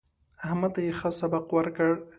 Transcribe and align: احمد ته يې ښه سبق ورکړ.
احمد 0.45 0.71
ته 0.75 0.79
يې 0.85 0.91
ښه 0.99 1.09
سبق 1.19 1.45
ورکړ. 1.57 1.89